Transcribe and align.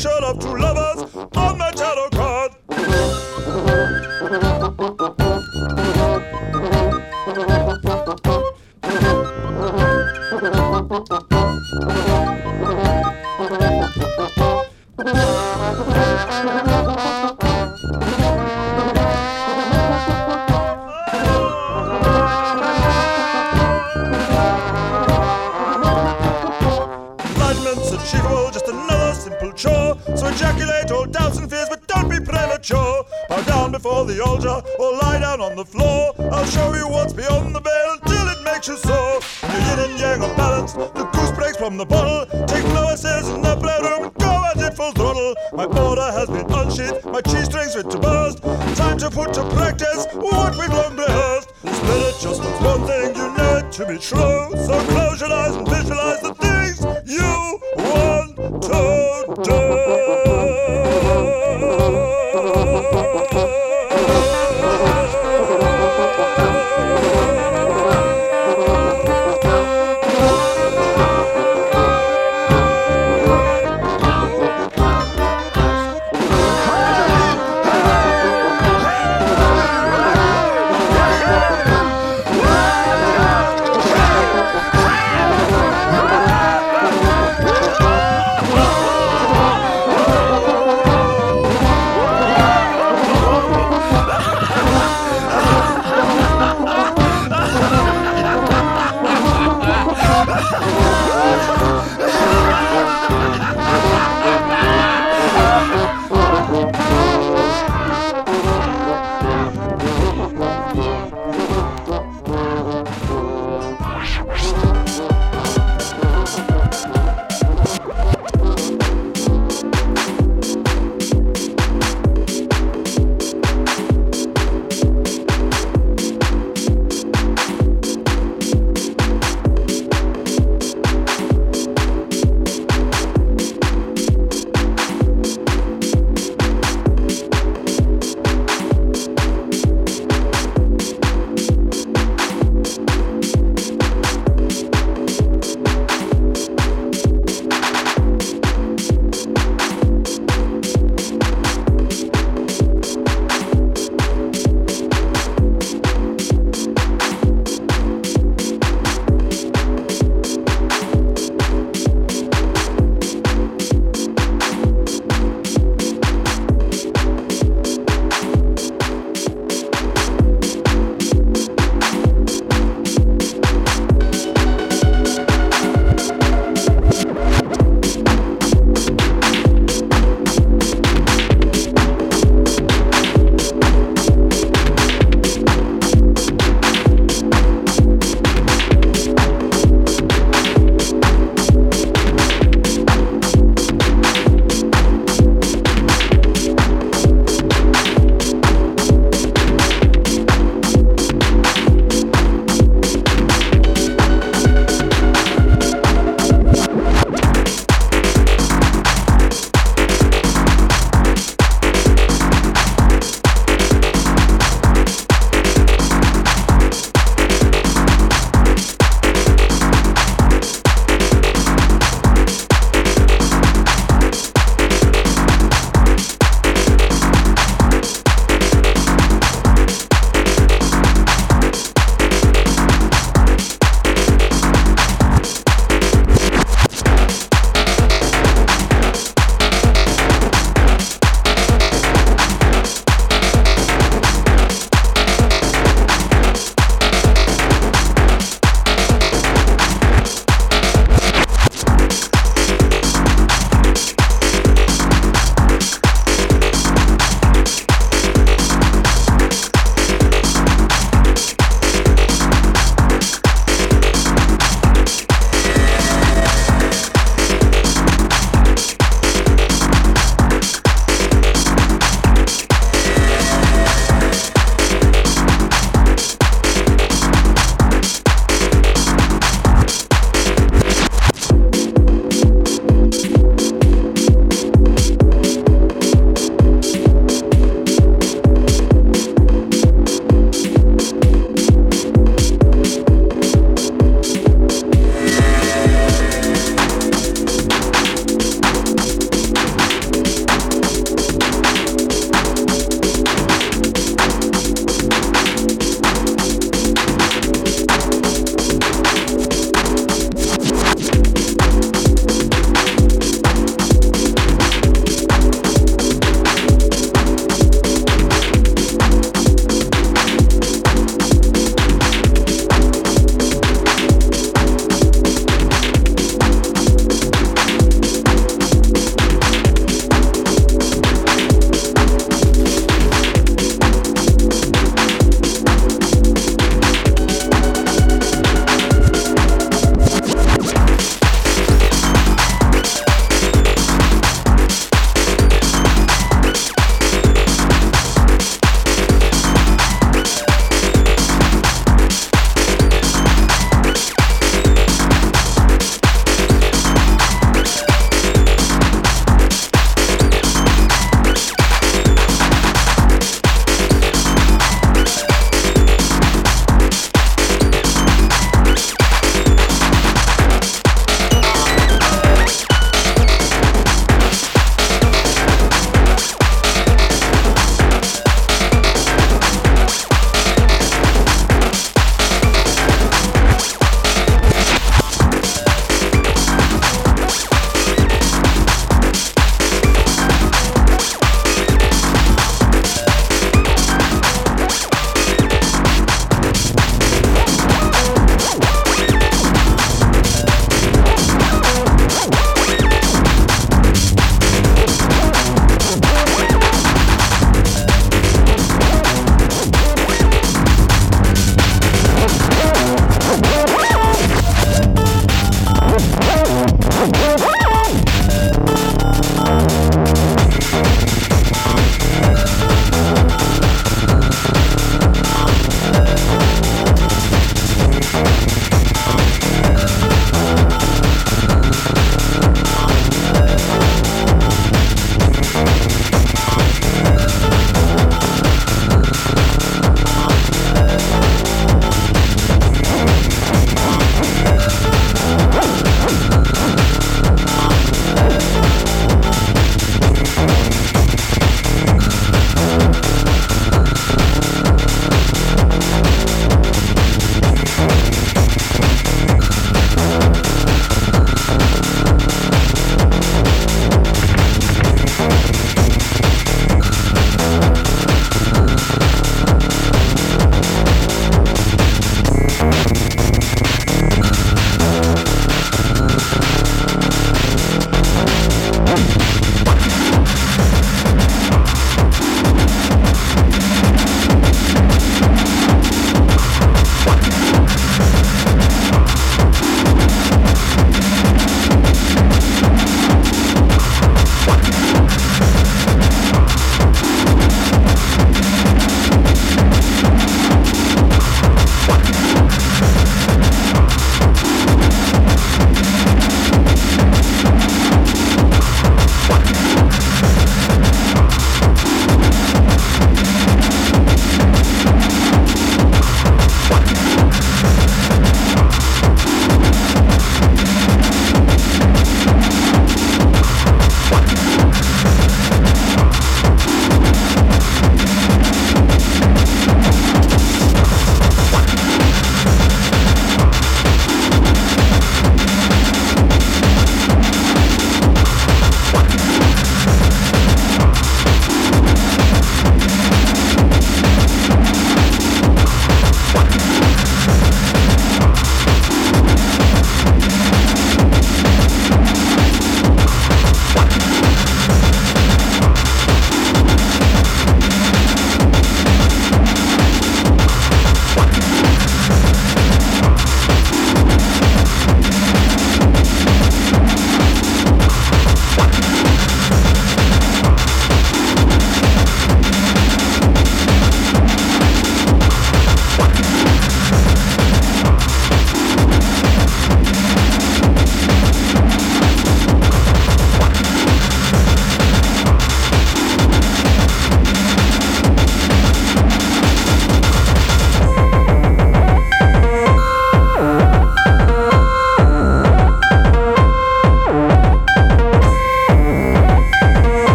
Picture 0.00 0.24
of 0.24 0.38
two 0.38 0.56
lovers 0.56 1.19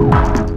Oh. 0.00 0.47